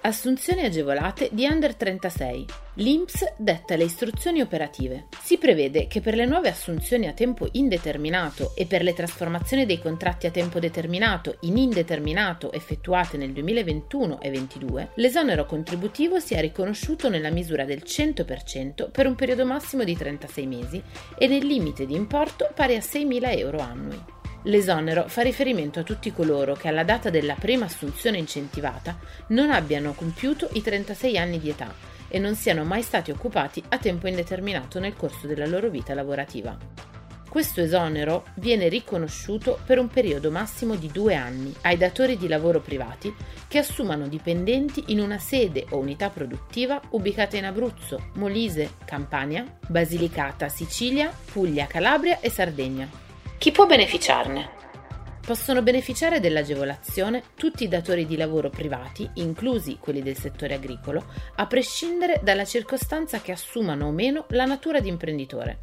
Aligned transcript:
Assunzioni 0.00 0.62
agevolate 0.62 1.28
di 1.32 1.44
under 1.44 1.74
36. 1.74 2.44
L'INPS 2.74 3.34
detta 3.36 3.74
le 3.74 3.84
istruzioni 3.84 4.40
operative. 4.40 5.06
Si 5.20 5.38
prevede 5.38 5.88
che 5.88 6.00
per 6.00 6.14
le 6.14 6.24
nuove 6.24 6.48
assunzioni 6.48 7.08
a 7.08 7.12
tempo 7.12 7.48
indeterminato 7.52 8.52
e 8.54 8.66
per 8.66 8.82
le 8.82 8.94
trasformazioni 8.94 9.66
dei 9.66 9.80
contratti 9.80 10.28
a 10.28 10.30
tempo 10.30 10.60
determinato 10.60 11.38
in 11.40 11.56
indeterminato 11.56 12.52
effettuate 12.52 13.16
nel 13.16 13.32
2021 13.32 14.20
e 14.20 14.30
2022, 14.30 14.90
l'esonero 14.94 15.44
contributivo 15.46 16.20
sia 16.20 16.40
riconosciuto 16.40 17.08
nella 17.08 17.30
misura 17.30 17.64
del 17.64 17.82
100% 17.84 18.90
per 18.92 19.06
un 19.06 19.16
periodo 19.16 19.44
massimo 19.44 19.82
di 19.82 19.96
36 19.96 20.46
mesi 20.46 20.82
e 21.18 21.26
nel 21.26 21.44
limite 21.44 21.86
di 21.86 21.94
importo 21.94 22.48
pari 22.54 22.76
a 22.76 22.80
6.000 22.80 23.38
euro 23.38 23.58
annui. 23.58 24.16
L'esonero 24.42 25.08
fa 25.08 25.22
riferimento 25.22 25.80
a 25.80 25.82
tutti 25.82 26.12
coloro 26.12 26.54
che 26.54 26.68
alla 26.68 26.84
data 26.84 27.10
della 27.10 27.34
prima 27.34 27.64
assunzione 27.64 28.18
incentivata 28.18 28.96
non 29.28 29.50
abbiano 29.50 29.92
compiuto 29.94 30.48
i 30.52 30.62
36 30.62 31.18
anni 31.18 31.40
di 31.40 31.50
età 31.50 31.74
e 32.06 32.18
non 32.18 32.34
siano 32.36 32.64
mai 32.64 32.82
stati 32.82 33.10
occupati 33.10 33.62
a 33.68 33.78
tempo 33.78 34.06
indeterminato 34.06 34.78
nel 34.78 34.96
corso 34.96 35.26
della 35.26 35.46
loro 35.46 35.68
vita 35.68 35.92
lavorativa. 35.92 36.56
Questo 37.28 37.60
esonero 37.60 38.24
viene 38.36 38.68
riconosciuto 38.68 39.58
per 39.66 39.78
un 39.78 39.88
periodo 39.88 40.30
massimo 40.30 40.76
di 40.76 40.88
due 40.90 41.14
anni 41.14 41.52
ai 41.62 41.76
datori 41.76 42.16
di 42.16 42.26
lavoro 42.26 42.60
privati 42.60 43.14
che 43.46 43.58
assumano 43.58 44.08
dipendenti 44.08 44.84
in 44.86 45.00
una 45.00 45.18
sede 45.18 45.66
o 45.70 45.78
unità 45.78 46.08
produttiva 46.08 46.80
ubicata 46.90 47.36
in 47.36 47.44
Abruzzo, 47.44 48.12
Molise, 48.14 48.76
Campania, 48.86 49.44
Basilicata, 49.66 50.48
Sicilia, 50.48 51.12
Puglia, 51.30 51.66
Calabria 51.66 52.20
e 52.20 52.30
Sardegna 52.30 53.06
chi 53.38 53.52
può 53.52 53.66
beneficiarne? 53.66 54.50
Possono 55.24 55.62
beneficiare 55.62 56.18
dell'agevolazione 56.18 57.22
tutti 57.36 57.62
i 57.62 57.68
datori 57.68 58.04
di 58.04 58.16
lavoro 58.16 58.50
privati, 58.50 59.08
inclusi 59.14 59.78
quelli 59.78 60.02
del 60.02 60.16
settore 60.16 60.54
agricolo, 60.54 61.04
a 61.36 61.46
prescindere 61.46 62.18
dalla 62.24 62.44
circostanza 62.44 63.20
che 63.20 63.30
assumano 63.30 63.86
o 63.86 63.90
meno 63.92 64.26
la 64.30 64.44
natura 64.44 64.80
di 64.80 64.88
imprenditore. 64.88 65.58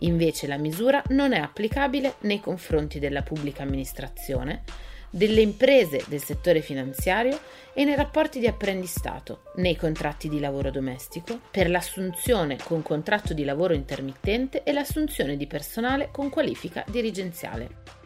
Invece 0.00 0.46
la 0.46 0.56
misura 0.56 1.02
non 1.08 1.32
è 1.32 1.38
applicabile 1.38 2.14
nei 2.20 2.40
confronti 2.40 2.98
della 2.98 3.22
pubblica 3.22 3.62
amministrazione, 3.62 4.62
delle 5.10 5.40
imprese 5.40 6.04
del 6.06 6.22
settore 6.22 6.60
finanziario 6.62 7.38
e 7.74 7.84
nei 7.84 7.96
rapporti 7.96 8.38
di 8.38 8.46
apprendistato, 8.46 9.42
nei 9.56 9.76
contratti 9.76 10.28
di 10.28 10.38
lavoro 10.38 10.70
domestico, 10.70 11.40
per 11.50 11.68
l'assunzione 11.68 12.56
con 12.62 12.82
contratto 12.82 13.34
di 13.34 13.44
lavoro 13.44 13.74
intermittente 13.74 14.62
e 14.62 14.72
l'assunzione 14.72 15.36
di 15.36 15.46
personale 15.46 16.10
con 16.12 16.30
qualifica 16.30 16.84
dirigenziale. 16.88 17.99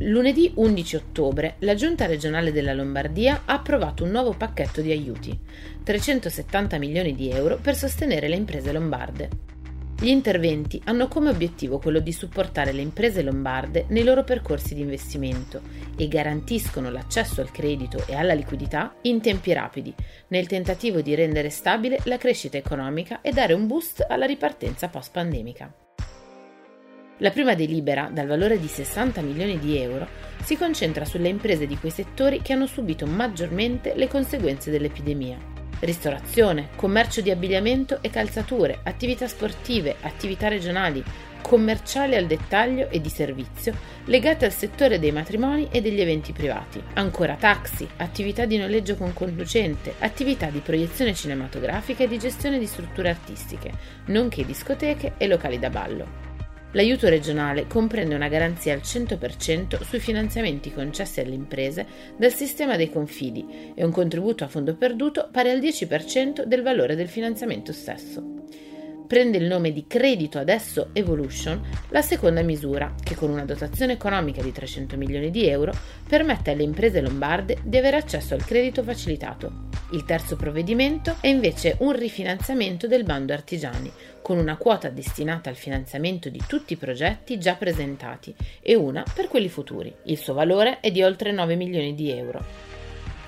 Lunedì 0.00 0.52
11 0.54 0.94
ottobre 0.94 1.56
la 1.60 1.74
Giunta 1.74 2.06
regionale 2.06 2.52
della 2.52 2.72
Lombardia 2.72 3.42
ha 3.46 3.54
approvato 3.54 4.04
un 4.04 4.10
nuovo 4.10 4.32
pacchetto 4.32 4.80
di 4.80 4.92
aiuti, 4.92 5.36
370 5.82 6.78
milioni 6.78 7.16
di 7.16 7.30
euro 7.30 7.58
per 7.60 7.74
sostenere 7.74 8.28
le 8.28 8.36
imprese 8.36 8.70
lombarde. 8.70 9.28
Gli 10.00 10.06
interventi 10.06 10.80
hanno 10.84 11.08
come 11.08 11.30
obiettivo 11.30 11.80
quello 11.80 11.98
di 11.98 12.12
supportare 12.12 12.70
le 12.70 12.82
imprese 12.82 13.22
lombarde 13.22 13.86
nei 13.88 14.04
loro 14.04 14.22
percorsi 14.22 14.76
di 14.76 14.82
investimento 14.82 15.62
e 15.96 16.06
garantiscono 16.06 16.92
l'accesso 16.92 17.40
al 17.40 17.50
credito 17.50 18.04
e 18.06 18.14
alla 18.14 18.34
liquidità 18.34 18.94
in 19.02 19.20
tempi 19.20 19.52
rapidi, 19.52 19.92
nel 20.28 20.46
tentativo 20.46 21.00
di 21.00 21.16
rendere 21.16 21.50
stabile 21.50 21.98
la 22.04 22.18
crescita 22.18 22.56
economica 22.56 23.20
e 23.20 23.32
dare 23.32 23.52
un 23.52 23.66
boost 23.66 24.06
alla 24.08 24.26
ripartenza 24.26 24.86
post-pandemica. 24.86 25.87
La 27.18 27.30
prima 27.30 27.54
delibera, 27.54 28.10
dal 28.12 28.26
valore 28.26 28.58
di 28.58 28.68
60 28.68 29.20
milioni 29.22 29.58
di 29.58 29.76
euro, 29.76 30.06
si 30.42 30.56
concentra 30.56 31.04
sulle 31.04 31.28
imprese 31.28 31.66
di 31.66 31.76
quei 31.76 31.90
settori 31.90 32.40
che 32.42 32.52
hanno 32.52 32.66
subito 32.66 33.06
maggiormente 33.06 33.94
le 33.96 34.08
conseguenze 34.08 34.70
dell'epidemia 34.70 35.56
ristorazione, 35.80 36.70
commercio 36.76 37.20
di 37.20 37.30
abbigliamento 37.30 37.98
e 38.00 38.10
calzature, 38.10 38.80
attività 38.82 39.28
sportive, 39.28 39.96
attività 40.00 40.48
regionali, 40.48 41.02
commerciali 41.40 42.16
al 42.16 42.26
dettaglio 42.26 42.88
e 42.90 43.00
di 43.00 43.08
servizio 43.08 43.72
legate 44.06 44.44
al 44.44 44.52
settore 44.52 44.98
dei 44.98 45.12
matrimoni 45.12 45.68
e 45.70 45.80
degli 45.80 46.00
eventi 46.00 46.32
privati. 46.32 46.82
Ancora 46.94 47.36
taxi, 47.36 47.88
attività 47.98 48.44
di 48.44 48.56
noleggio 48.56 48.96
con 48.96 49.12
conducente, 49.12 49.94
attività 50.00 50.46
di 50.50 50.60
proiezione 50.60 51.14
cinematografica 51.14 52.04
e 52.04 52.08
di 52.08 52.18
gestione 52.18 52.58
di 52.58 52.66
strutture 52.66 53.10
artistiche, 53.10 53.72
nonché 54.06 54.44
discoteche 54.44 55.14
e 55.16 55.26
locali 55.26 55.58
da 55.58 55.70
ballo. 55.70 56.27
L'aiuto 56.72 57.08
regionale 57.08 57.66
comprende 57.66 58.14
una 58.14 58.28
garanzia 58.28 58.74
al 58.74 58.80
100% 58.80 59.82
sui 59.82 60.00
finanziamenti 60.00 60.72
concessi 60.72 61.20
alle 61.20 61.34
imprese 61.34 61.86
dal 62.16 62.32
sistema 62.32 62.76
dei 62.76 62.90
confidi 62.90 63.72
e 63.74 63.84
un 63.84 63.90
contributo 63.90 64.44
a 64.44 64.48
fondo 64.48 64.76
perduto 64.76 65.28
pari 65.32 65.48
al 65.48 65.60
10% 65.60 66.44
del 66.44 66.62
valore 66.62 66.94
del 66.94 67.08
finanziamento 67.08 67.72
stesso 67.72 68.67
prende 69.08 69.38
il 69.38 69.46
nome 69.46 69.72
di 69.72 69.86
Credito 69.88 70.38
Adesso 70.38 70.90
Evolution 70.92 71.60
la 71.88 72.02
seconda 72.02 72.42
misura, 72.42 72.94
che 73.02 73.16
con 73.16 73.30
una 73.30 73.46
dotazione 73.46 73.94
economica 73.94 74.42
di 74.42 74.52
300 74.52 74.96
milioni 74.98 75.30
di 75.30 75.48
euro 75.48 75.72
permette 76.06 76.52
alle 76.52 76.62
imprese 76.62 77.00
lombarde 77.00 77.56
di 77.64 77.78
avere 77.78 77.96
accesso 77.96 78.34
al 78.34 78.44
credito 78.44 78.82
facilitato. 78.82 79.66
Il 79.92 80.04
terzo 80.04 80.36
provvedimento 80.36 81.16
è 81.20 81.28
invece 81.28 81.76
un 81.80 81.96
rifinanziamento 81.96 82.86
del 82.86 83.04
bando 83.04 83.32
artigiani, 83.32 83.90
con 84.20 84.36
una 84.36 84.58
quota 84.58 84.90
destinata 84.90 85.48
al 85.48 85.56
finanziamento 85.56 86.28
di 86.28 86.42
tutti 86.46 86.74
i 86.74 86.76
progetti 86.76 87.38
già 87.38 87.54
presentati 87.54 88.34
e 88.60 88.74
una 88.74 89.02
per 89.14 89.28
quelli 89.28 89.48
futuri. 89.48 89.92
Il 90.04 90.18
suo 90.18 90.34
valore 90.34 90.80
è 90.80 90.90
di 90.90 91.02
oltre 91.02 91.32
9 91.32 91.54
milioni 91.56 91.94
di 91.94 92.10
euro. 92.10 92.67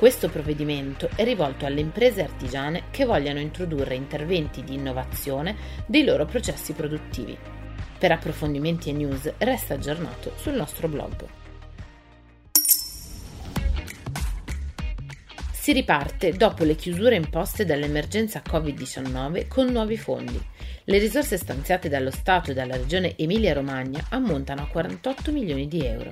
Questo 0.01 0.31
provvedimento 0.31 1.11
è 1.15 1.25
rivolto 1.25 1.67
alle 1.67 1.81
imprese 1.81 2.23
artigiane 2.23 2.85
che 2.91 3.05
vogliano 3.05 3.39
introdurre 3.39 3.95
interventi 3.97 4.65
di 4.65 4.73
innovazione 4.73 5.55
dei 5.85 6.05
loro 6.05 6.25
processi 6.25 6.73
produttivi. 6.73 7.37
Per 7.99 8.11
approfondimenti 8.11 8.89
e 8.89 8.93
news 8.95 9.31
resta 9.37 9.75
aggiornato 9.75 10.33
sul 10.37 10.55
nostro 10.55 10.89
blog. 10.89 11.27
Si 15.53 15.73
riparte 15.73 16.33
dopo 16.33 16.65
le 16.65 16.77
chiusure 16.77 17.17
imposte 17.17 17.67
dall'emergenza 17.67 18.41
Covid-19 18.43 19.49
con 19.49 19.67
nuovi 19.67 19.99
fondi. 19.99 20.43
Le 20.85 20.97
risorse 20.97 21.37
stanziate 21.37 21.91
dallo 21.91 22.11
Stato 22.11 22.53
e 22.53 22.55
dalla 22.55 22.77
Regione 22.77 23.19
Emilia-Romagna 23.19 24.07
ammontano 24.09 24.63
a 24.63 24.67
48 24.67 25.31
milioni 25.31 25.69
di 25.69 25.85
euro. 25.85 26.11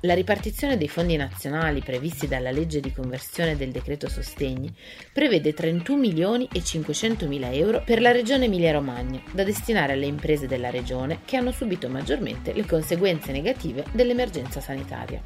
La 0.00 0.12
ripartizione 0.12 0.76
dei 0.76 0.88
fondi 0.88 1.16
nazionali 1.16 1.80
previsti 1.80 2.28
dalla 2.28 2.50
legge 2.50 2.80
di 2.80 2.92
conversione 2.92 3.56
del 3.56 3.70
decreto 3.70 4.10
sostegni 4.10 4.70
prevede 5.10 5.54
31 5.54 5.98
milioni 5.98 6.46
e 6.52 6.62
500 6.62 7.26
mila 7.26 7.50
euro 7.50 7.82
per 7.82 8.02
la 8.02 8.12
regione 8.12 8.44
Emilia-Romagna, 8.44 9.22
da 9.32 9.42
destinare 9.42 9.94
alle 9.94 10.04
imprese 10.04 10.46
della 10.46 10.68
regione 10.68 11.20
che 11.24 11.38
hanno 11.38 11.50
subito 11.50 11.88
maggiormente 11.88 12.52
le 12.52 12.66
conseguenze 12.66 13.32
negative 13.32 13.84
dell'emergenza 13.92 14.60
sanitaria. 14.60 15.22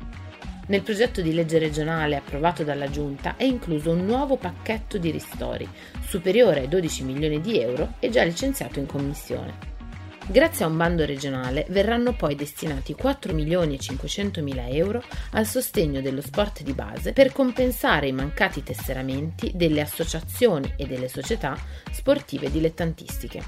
Nel 0.69 0.83
progetto 0.83 1.21
di 1.21 1.35
legge 1.35 1.59
regionale 1.59 2.15
approvato 2.15 2.63
dalla 2.63 2.89
Giunta 2.89 3.35
è 3.37 3.43
incluso 3.43 3.91
un 3.91 4.05
nuovo 4.07 4.37
pacchetto 4.37 4.99
di 4.99 5.11
ristori, 5.11 5.69
superiore 6.07 6.61
ai 6.61 6.69
12 6.69 7.03
milioni 7.03 7.41
di 7.41 7.61
euro 7.61 7.95
e 7.99 8.09
già 8.09 8.23
licenziato 8.23 8.79
in 8.79 8.87
Commissione. 8.87 9.80
Grazie 10.27 10.65
a 10.65 10.69
un 10.69 10.77
bando 10.77 11.05
regionale 11.05 11.67
verranno 11.71 12.15
poi 12.15 12.37
destinati 12.37 12.95
4 12.95 13.33
milioni 13.35 13.75
e 13.75 13.79
500 13.79 14.43
mila 14.43 14.69
euro 14.69 15.03
al 15.33 15.45
sostegno 15.45 16.01
dello 16.01 16.21
sport 16.21 16.63
di 16.63 16.73
base 16.73 17.13
per 17.13 17.33
compensare 17.33 18.07
i 18.07 18.13
mancati 18.13 18.63
tesseramenti 18.63 19.53
delle 19.55 19.81
associazioni 19.81 20.73
e 20.77 20.87
delle 20.87 21.09
società 21.09 21.57
sportive 21.91 22.51
dilettantistiche. 22.51 23.43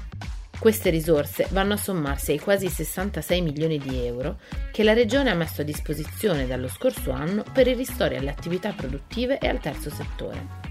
Queste 0.59 0.89
risorse 0.89 1.47
vanno 1.51 1.73
a 1.73 1.77
sommarsi 1.77 2.31
ai 2.31 2.39
quasi 2.39 2.69
66 2.69 3.41
milioni 3.41 3.77
di 3.77 4.05
euro 4.05 4.39
che 4.71 4.83
la 4.83 4.93
Regione 4.93 5.29
ha 5.29 5.35
messo 5.35 5.61
a 5.61 5.65
disposizione 5.65 6.47
dallo 6.47 6.69
scorso 6.69 7.11
anno 7.11 7.43
per 7.51 7.67
i 7.67 7.73
ristori 7.73 8.15
alle 8.15 8.29
attività 8.29 8.71
produttive 8.71 9.39
e 9.39 9.47
al 9.47 9.59
terzo 9.59 9.89
settore. 9.89 10.62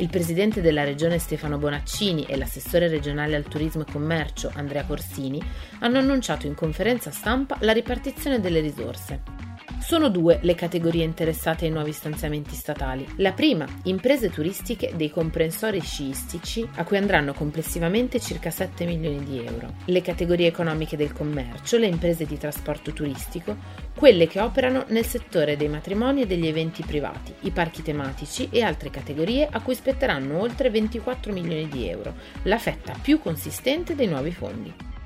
Il 0.00 0.08
presidente 0.10 0.60
della 0.60 0.84
regione 0.84 1.18
Stefano 1.18 1.58
Bonaccini 1.58 2.24
e 2.24 2.36
l'assessore 2.36 2.86
regionale 2.86 3.34
al 3.34 3.48
turismo 3.48 3.82
e 3.82 3.90
commercio 3.90 4.48
Andrea 4.54 4.84
Corsini 4.84 5.42
hanno 5.80 5.98
annunciato 5.98 6.46
in 6.46 6.54
conferenza 6.54 7.10
stampa 7.10 7.56
la 7.62 7.72
ripartizione 7.72 8.38
delle 8.38 8.60
risorse. 8.60 9.37
Sono 9.80 10.10
due 10.10 10.38
le 10.42 10.54
categorie 10.54 11.04
interessate 11.04 11.64
ai 11.64 11.70
nuovi 11.70 11.92
stanziamenti 11.92 12.54
statali. 12.54 13.06
La 13.16 13.32
prima, 13.32 13.66
imprese 13.84 14.28
turistiche 14.28 14.92
dei 14.94 15.10
comprensori 15.10 15.80
sciistici, 15.80 16.68
a 16.74 16.84
cui 16.84 16.98
andranno 16.98 17.32
complessivamente 17.32 18.20
circa 18.20 18.50
7 18.50 18.84
milioni 18.84 19.24
di 19.24 19.38
euro. 19.42 19.74
Le 19.86 20.02
categorie 20.02 20.48
economiche 20.48 20.96
del 20.96 21.12
commercio, 21.12 21.78
le 21.78 21.86
imprese 21.86 22.26
di 22.26 22.36
trasporto 22.36 22.92
turistico, 22.92 23.56
quelle 23.94 24.26
che 24.26 24.40
operano 24.40 24.84
nel 24.88 25.06
settore 25.06 25.56
dei 25.56 25.68
matrimoni 25.68 26.22
e 26.22 26.26
degli 26.26 26.46
eventi 26.46 26.82
privati, 26.82 27.32
i 27.40 27.50
parchi 27.50 27.82
tematici 27.82 28.48
e 28.50 28.62
altre 28.62 28.90
categorie 28.90 29.48
a 29.50 29.62
cui 29.62 29.74
spetteranno 29.74 30.38
oltre 30.38 30.70
24 30.70 31.32
milioni 31.32 31.66
di 31.68 31.88
euro, 31.88 32.14
la 32.42 32.58
fetta 32.58 32.94
più 33.00 33.20
consistente 33.20 33.94
dei 33.94 34.06
nuovi 34.06 34.32
fondi. 34.32 34.97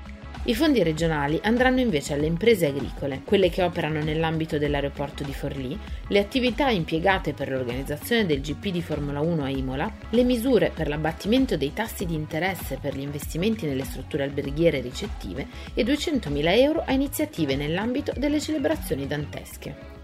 I 0.45 0.55
fondi 0.55 0.83
regionali 0.83 1.39
andranno 1.41 1.79
invece 1.79 2.13
alle 2.13 2.25
imprese 2.25 2.65
agricole, 2.65 3.21
quelle 3.23 3.49
che 3.49 3.63
operano 3.63 4.03
nell'ambito 4.03 4.57
dell'aeroporto 4.57 5.23
di 5.23 5.33
Forlì, 5.33 5.79
le 6.07 6.19
attività 6.19 6.69
impiegate 6.69 7.31
per 7.31 7.49
l'organizzazione 7.49 8.25
del 8.25 8.41
GP 8.41 8.67
di 8.67 8.81
Formula 8.81 9.21
1 9.21 9.41
a 9.41 9.49
Imola, 9.49 9.89
le 10.09 10.23
misure 10.23 10.69
per 10.75 10.89
l'abbattimento 10.89 11.55
dei 11.55 11.71
tassi 11.71 12.05
di 12.05 12.15
interesse 12.15 12.77
per 12.81 12.93
gli 12.93 13.03
investimenti 13.03 13.65
nelle 13.65 13.85
strutture 13.85 14.23
alberghiere 14.23 14.81
ricettive 14.81 15.47
e 15.73 15.83
200.000 15.83 16.57
euro 16.59 16.83
a 16.85 16.91
iniziative 16.91 17.55
nell'ambito 17.55 18.11
delle 18.17 18.41
celebrazioni 18.41 19.07
dantesche. 19.07 20.02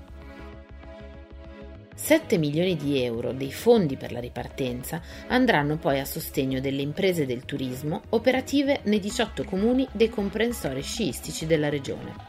7 2.02 2.38
milioni 2.38 2.76
di 2.76 3.04
euro 3.04 3.34
dei 3.34 3.52
fondi 3.52 3.96
per 3.96 4.12
la 4.12 4.20
ripartenza 4.20 5.02
andranno 5.28 5.78
poi 5.78 6.00
a 6.00 6.06
sostegno 6.06 6.60
delle 6.60 6.82
imprese 6.82 7.26
del 7.26 7.46
turismo 7.46 8.02
operative 8.10 8.80
nei 8.86 9.00
18 9.00 9.44
comuni 9.44 9.88
dei 9.92 10.10
comprensori 10.10 10.82
sciistici 10.82 11.46
della 11.46 11.70
regione. 11.70 12.29